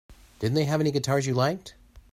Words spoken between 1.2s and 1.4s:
you